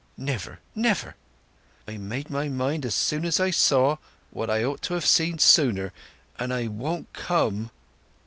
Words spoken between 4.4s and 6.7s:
I ought to have seen sooner; and I